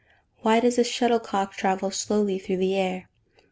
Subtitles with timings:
[0.43, 3.07] _Why does a shuttlecock travel slowly through the air?